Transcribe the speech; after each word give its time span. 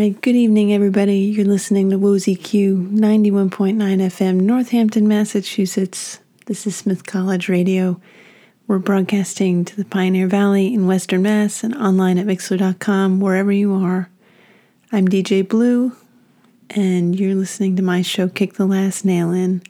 right, 0.00 0.22
good 0.22 0.34
evening, 0.34 0.72
everybody. 0.72 1.18
You're 1.18 1.44
listening 1.44 1.90
to 1.90 1.98
WOZQ 1.98 2.90
91.9 2.90 3.76
FM, 3.76 4.40
Northampton, 4.40 5.06
Massachusetts. 5.06 6.20
This 6.46 6.66
is 6.66 6.74
Smith 6.74 7.04
College 7.04 7.50
Radio. 7.50 8.00
We're 8.66 8.78
broadcasting 8.78 9.62
to 9.66 9.76
the 9.76 9.84
Pioneer 9.84 10.26
Valley 10.26 10.72
in 10.72 10.86
Western 10.86 11.20
Mass 11.20 11.62
and 11.62 11.74
online 11.74 12.16
at 12.16 12.26
Mixlr.com, 12.26 13.20
wherever 13.20 13.52
you 13.52 13.74
are. 13.74 14.08
I'm 14.90 15.06
DJ 15.06 15.46
Blue, 15.46 15.92
and 16.70 17.14
you're 17.20 17.34
listening 17.34 17.76
to 17.76 17.82
my 17.82 18.00
show, 18.00 18.26
Kick 18.26 18.54
the 18.54 18.64
Last 18.64 19.04
Nail 19.04 19.32
In. 19.32 19.60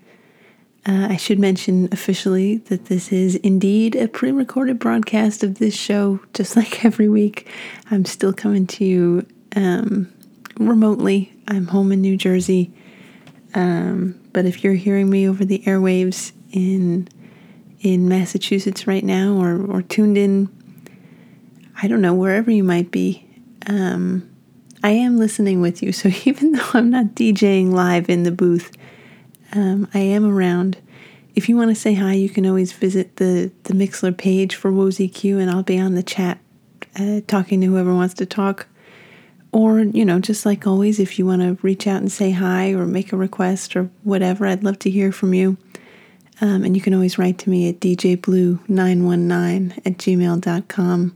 Uh, 0.86 1.08
I 1.10 1.16
should 1.16 1.40
mention 1.40 1.88
officially 1.90 2.58
that 2.68 2.84
this 2.84 3.10
is 3.10 3.34
indeed 3.34 3.96
a 3.96 4.06
pre 4.06 4.30
recorded 4.30 4.78
broadcast 4.78 5.42
of 5.42 5.58
this 5.58 5.74
show, 5.74 6.20
just 6.34 6.54
like 6.56 6.84
every 6.84 7.08
week. 7.08 7.48
I'm 7.90 8.04
still 8.04 8.32
coming 8.32 8.68
to 8.68 8.84
you 8.84 9.26
um, 9.56 10.08
remotely. 10.68 11.32
I'm 11.48 11.66
home 11.66 11.92
in 11.92 12.00
New 12.00 12.16
Jersey. 12.16 12.72
Um, 13.54 14.20
but 14.32 14.44
if 14.44 14.62
you're 14.62 14.74
hearing 14.74 15.10
me 15.10 15.28
over 15.28 15.44
the 15.44 15.60
airwaves 15.60 16.32
in 16.52 17.08
in 17.80 18.08
Massachusetts 18.08 18.86
right 18.86 19.02
now 19.02 19.40
or, 19.40 19.64
or 19.64 19.80
tuned 19.80 20.18
in, 20.18 20.50
I 21.82 21.88
don't 21.88 22.02
know, 22.02 22.12
wherever 22.12 22.50
you 22.50 22.62
might 22.62 22.90
be, 22.90 23.26
um, 23.68 24.28
I 24.82 24.90
am 24.90 25.16
listening 25.16 25.62
with 25.62 25.82
you. 25.82 25.92
So 26.00 26.10
even 26.26 26.52
though 26.52 26.68
I'm 26.74 26.90
not 26.90 27.14
DJing 27.14 27.72
live 27.72 28.10
in 28.10 28.24
the 28.24 28.32
booth, 28.32 28.70
um, 29.54 29.88
I 29.94 30.00
am 30.00 30.26
around. 30.26 30.76
If 31.34 31.48
you 31.48 31.56
want 31.56 31.70
to 31.70 31.74
say 31.74 31.94
hi, 31.94 32.12
you 32.12 32.28
can 32.28 32.44
always 32.44 32.72
visit 32.72 33.16
the, 33.16 33.50
the 33.62 33.72
Mixlr 33.72 34.16
page 34.16 34.54
for 34.54 34.70
WOZQ, 34.70 35.40
and 35.40 35.50
I'll 35.50 35.62
be 35.62 35.78
on 35.78 35.94
the 35.94 36.02
chat 36.02 36.38
uh, 36.98 37.20
talking 37.26 37.62
to 37.62 37.66
whoever 37.66 37.94
wants 37.94 38.14
to 38.14 38.26
talk. 38.26 38.66
Or, 39.52 39.80
you 39.80 40.04
know, 40.04 40.20
just 40.20 40.46
like 40.46 40.66
always, 40.66 41.00
if 41.00 41.18
you 41.18 41.26
want 41.26 41.42
to 41.42 41.58
reach 41.62 41.86
out 41.86 42.00
and 42.00 42.10
say 42.10 42.30
hi 42.30 42.72
or 42.72 42.86
make 42.86 43.12
a 43.12 43.16
request 43.16 43.74
or 43.74 43.90
whatever, 44.04 44.46
I'd 44.46 44.62
love 44.62 44.78
to 44.80 44.90
hear 44.90 45.10
from 45.10 45.34
you. 45.34 45.56
Um, 46.40 46.64
and 46.64 46.76
you 46.76 46.80
can 46.80 46.94
always 46.94 47.18
write 47.18 47.38
to 47.38 47.50
me 47.50 47.68
at 47.68 47.80
djblue919 47.80 49.78
at 49.78 49.98
gmail.com. 49.98 51.14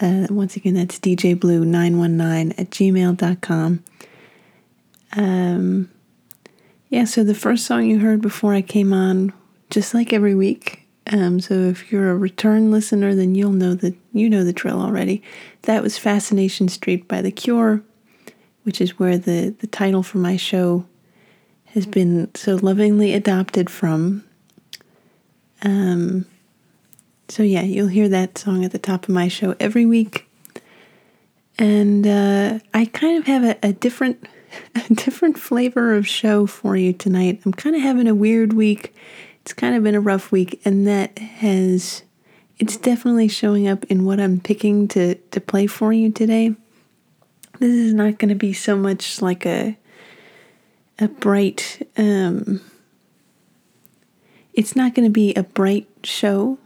Uh, 0.00 0.26
once 0.30 0.56
again, 0.56 0.74
that's 0.74 0.98
djblue919 0.98 2.58
at 2.58 2.70
gmail.com. 2.70 3.84
Um, 5.14 5.90
yeah, 6.88 7.04
so 7.04 7.22
the 7.22 7.34
first 7.34 7.66
song 7.66 7.84
you 7.84 8.00
heard 8.00 8.20
before 8.20 8.54
I 8.54 8.62
came 8.62 8.92
on, 8.92 9.32
just 9.70 9.94
like 9.94 10.12
every 10.12 10.34
week, 10.34 10.81
um, 11.12 11.40
so 11.40 11.54
if 11.54 11.92
you're 11.92 12.10
a 12.10 12.16
return 12.16 12.70
listener, 12.70 13.14
then 13.14 13.34
you'll 13.34 13.50
know 13.50 13.74
that 13.74 13.94
you 14.12 14.30
know 14.30 14.44
the 14.44 14.52
drill 14.52 14.80
already. 14.80 15.22
That 15.62 15.82
was 15.82 15.98
Fascination 15.98 16.68
Street 16.68 17.06
by 17.06 17.20
The 17.20 17.30
Cure, 17.30 17.82
which 18.62 18.80
is 18.80 18.98
where 18.98 19.18
the, 19.18 19.54
the 19.58 19.66
title 19.66 20.02
for 20.02 20.18
my 20.18 20.36
show 20.36 20.86
has 21.66 21.84
been 21.84 22.34
so 22.34 22.56
lovingly 22.56 23.12
adopted 23.12 23.68
from. 23.68 24.24
Um, 25.62 26.24
so 27.28 27.42
yeah, 27.42 27.62
you'll 27.62 27.88
hear 27.88 28.08
that 28.08 28.38
song 28.38 28.64
at 28.64 28.72
the 28.72 28.78
top 28.78 29.04
of 29.04 29.10
my 29.10 29.28
show 29.28 29.54
every 29.60 29.84
week. 29.84 30.26
And 31.58 32.06
uh, 32.06 32.58
I 32.72 32.86
kind 32.86 33.18
of 33.18 33.26
have 33.26 33.44
a, 33.44 33.56
a 33.62 33.72
different 33.74 34.26
a 34.74 34.94
different 34.94 35.38
flavor 35.38 35.94
of 35.94 36.06
show 36.06 36.46
for 36.46 36.76
you 36.76 36.92
tonight. 36.92 37.42
I'm 37.44 37.52
kind 37.52 37.76
of 37.76 37.82
having 37.82 38.06
a 38.06 38.14
weird 38.14 38.52
week 38.54 38.94
it's 39.42 39.52
kind 39.52 39.74
of 39.74 39.82
been 39.82 39.96
a 39.96 40.00
rough 40.00 40.30
week, 40.30 40.60
and 40.64 40.86
that 40.86 41.18
has 41.18 42.04
it's 42.58 42.76
definitely 42.76 43.26
showing 43.26 43.66
up 43.66 43.84
in 43.86 44.04
what 44.04 44.20
I'm 44.20 44.40
picking 44.40 44.88
to 44.88 45.16
to 45.16 45.40
play 45.40 45.66
for 45.66 45.92
you 45.92 46.10
today. 46.10 46.54
This 47.58 47.74
is 47.74 47.92
not 47.92 48.18
going 48.18 48.28
to 48.28 48.34
be 48.34 48.52
so 48.52 48.76
much 48.76 49.20
like 49.20 49.44
a 49.44 49.76
a 50.98 51.08
bright 51.08 51.88
um 51.96 52.60
it's 54.54 54.76
not 54.76 54.94
going 54.94 55.08
to 55.08 55.12
be 55.12 55.34
a 55.34 55.42
bright 55.42 55.88
show 56.04 56.58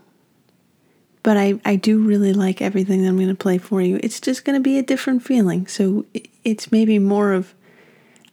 but 1.27 1.37
I, 1.37 1.59
I 1.65 1.75
do 1.75 1.99
really 1.99 2.33
like 2.33 2.63
everything 2.63 3.03
that 3.03 3.09
I'm 3.09 3.17
going 3.17 3.27
to 3.27 3.35
play 3.35 3.59
for 3.59 3.83
you. 3.83 3.99
It's 4.01 4.21
just 4.21 4.45
going 4.45 4.55
to 4.55 4.63
be 4.63 4.79
a 4.79 4.83
different 4.83 5.25
feeling. 5.25 5.67
So 5.67 6.07
it's 6.45 6.71
maybe 6.71 7.01
more 7.01 7.33
of 7.33 7.53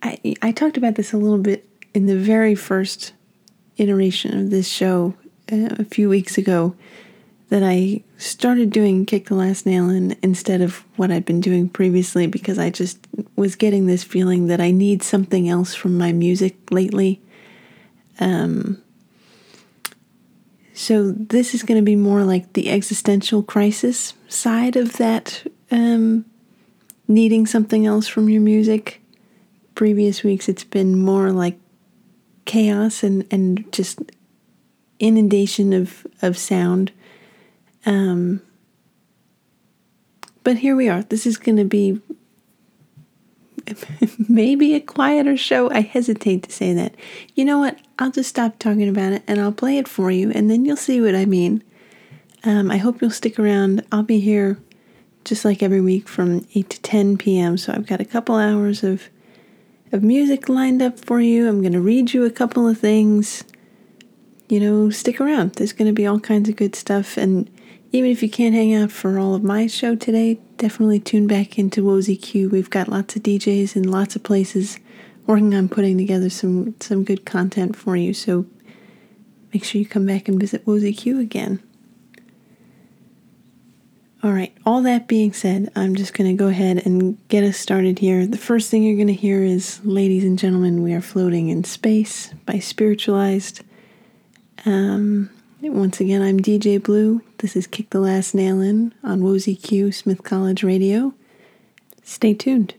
I 0.04 0.20
I 0.44 0.52
talked 0.52 0.78
about 0.78 0.94
this 0.94 1.12
a 1.12 1.18
little 1.18 1.40
bit 1.40 1.68
in 1.96 2.06
the 2.06 2.16
very 2.16 2.54
first 2.54 3.14
iteration 3.78 4.40
of 4.40 4.50
this 4.50 4.68
show 4.68 5.14
uh, 5.52 5.76
a 5.78 5.86
few 5.86 6.10
weeks 6.10 6.38
ago 6.38 6.76
that 7.50 7.64
I 7.64 8.02
started 8.18 8.72
doing 8.72 9.06
Kick 9.06 9.28
the 9.28 9.36
Last 9.36 9.66
Nail 9.66 9.90
in 9.90 10.18
instead 10.24 10.62
of 10.62 10.78
what 10.96 11.12
I'd 11.12 11.26
been 11.26 11.42
doing 11.42 11.70
previously 11.70 12.26
because 12.26 12.58
I 12.58 12.70
just 12.70 13.00
was 13.36 13.56
getting 13.56 13.86
this 13.86 14.04
feeling 14.04 14.48
that 14.48 14.60
I 14.60 14.72
need 14.72 15.04
something 15.04 15.48
else 15.48 15.76
from 15.76 15.98
my 15.98 16.12
music 16.12 16.56
lately. 16.72 17.22
Um, 18.20 18.82
so 20.74 21.12
this 21.12 21.54
is 21.54 21.64
going 21.64 21.80
to 21.80 21.86
be 21.86 21.96
more 21.96 22.24
like 22.24 22.54
the 22.54 22.72
existential 22.72 23.44
crisis 23.44 24.14
side 24.28 24.76
of 24.76 24.94
that 24.94 25.46
um, 25.70 26.26
needing 27.08 27.46
something 27.46 27.86
else 27.86 28.08
from 28.08 28.30
your 28.30 28.42
music. 28.42 29.02
Previous 29.76 30.24
weeks, 30.24 30.50
it's 30.50 30.64
been 30.64 30.98
more 30.98 31.32
like 31.32 31.60
chaos 32.46 33.04
and, 33.04 33.26
and 33.32 33.72
just 33.72 34.00
inundation 35.00 35.74
of, 35.74 36.06
of 36.22 36.38
sound. 36.38 36.92
Um, 37.86 38.42
but 40.44 40.58
here 40.58 40.76
we 40.76 40.90
are. 40.90 41.04
This 41.04 41.26
is 41.26 41.38
going 41.38 41.58
to 41.58 41.66
be 41.66 42.02
maybe 44.30 44.76
a 44.76 44.80
quieter 44.80 45.38
show. 45.38 45.70
I 45.72 45.82
hesitate 45.82 46.44
to 46.44 46.52
say 46.52 46.74
that. 46.74 46.96
You 47.36 47.46
know 47.46 47.60
what? 47.60 47.78
I'll 48.00 48.12
just 48.12 48.30
stop 48.30 48.60
talking 48.60 48.90
about 48.90 49.14
it 49.14 49.24
and 49.28 49.40
I'll 49.40 49.52
play 49.52 49.78
it 49.78 49.88
for 49.88 50.12
you, 50.12 50.32
and 50.32 50.50
then 50.50 50.66
you'll 50.66 50.76
see 50.76 51.02
what 51.02 51.16
I 51.16 51.26
mean. 51.26 51.64
Um, 52.44 52.70
I 52.70 52.78
hope 52.78 53.02
you'll 53.02 53.12
stick 53.12 53.40
around. 53.40 53.86
I'll 53.92 54.04
be 54.04 54.20
here 54.20 54.58
just 55.24 55.46
like 55.46 55.64
every 55.64 55.80
week 55.80 56.10
from 56.10 56.46
8 56.54 56.70
to 56.70 56.82
10 56.82 57.18
p.m. 57.18 57.58
So 57.58 57.72
I've 57.72 57.88
got 57.88 58.02
a 58.02 58.06
couple 58.06 58.36
hours 58.36 58.84
of 58.84 59.10
of 59.94 60.04
music 60.04 60.50
lined 60.50 60.82
up 60.82 61.00
for 61.00 61.22
you. 61.22 61.48
I'm 61.48 61.62
going 61.62 61.74
to 61.74 61.80
read 61.80 62.14
you 62.14 62.26
a 62.26 62.32
couple 62.32 62.68
of 62.68 62.80
things. 62.80 63.44
You 64.50 64.60
know, 64.60 64.90
stick 64.90 65.22
around. 65.22 65.54
There's 65.54 65.72
going 65.72 65.88
to 65.88 65.94
be 65.94 66.08
all 66.08 66.20
kinds 66.20 66.50
of 66.50 66.56
good 66.56 66.76
stuff. 66.76 67.16
And 67.16 67.50
even 67.92 68.10
if 68.10 68.24
you 68.24 68.30
can't 68.30 68.56
hang 68.56 68.74
out 68.74 68.92
for 68.92 69.20
all 69.20 69.36
of 69.36 69.44
my 69.44 69.68
show 69.68 69.96
today, 69.96 70.40
definitely 70.58 71.00
tune 71.00 71.28
back 71.28 71.60
into 71.60 71.84
WOZQ. 71.84 72.52
We've 72.52 72.70
got 72.70 72.88
lots 72.88 73.16
of 73.16 73.24
DJs 73.24 73.76
in 73.76 73.90
lots 73.90 74.16
of 74.16 74.24
places 74.24 74.80
working 75.28 75.54
on 75.54 75.70
putting 75.70 75.98
together 75.98 76.30
some, 76.30 76.76
some 76.80 77.04
good 77.04 77.24
content 77.24 77.76
for 77.76 77.96
you. 77.96 78.14
So 78.14 78.48
make 79.54 79.64
sure 79.64 79.80
you 79.80 79.86
come 79.86 80.08
back 80.08 80.28
and 80.28 80.40
visit 80.40 80.66
WOZQ 80.66 81.22
again. 81.22 81.62
All 84.24 84.32
right, 84.32 84.56
all 84.66 84.82
that 84.84 85.10
being 85.10 85.34
said, 85.34 85.70
I'm 85.76 85.96
just 85.96 86.14
going 86.14 86.32
to 86.32 86.42
go 86.42 86.48
ahead 86.48 86.86
and 86.86 87.18
get 87.28 87.44
us 87.44 87.58
started 87.58 88.00
here. 88.00 88.26
The 88.26 88.38
first 88.38 88.72
thing 88.72 88.82
you're 88.82 88.96
going 88.96 89.08
to 89.08 89.14
hear 89.14 89.44
is 89.44 89.82
Ladies 89.84 90.24
and 90.24 90.40
Gentlemen, 90.40 90.82
We 90.82 90.94
Are 90.94 91.02
Floating 91.02 91.50
in 91.50 91.66
Space 91.66 92.34
by 92.46 92.60
Spiritualized. 92.60 93.64
Um, 94.66 95.30
once 95.62 96.00
again, 96.00 96.22
I'm 96.22 96.40
DJ 96.40 96.82
Blue. 96.82 97.22
This 97.40 97.58
is 97.58 97.68
Kick 97.68 97.90
the 97.90 98.00
Last 98.00 98.34
Nail 98.34 98.62
In 98.62 98.94
on 99.04 99.20
WOZQ 99.20 99.94
Smith 99.94 100.24
College 100.24 100.64
Radio. 100.64 101.14
Stay 102.02 102.34
tuned. 102.34 102.76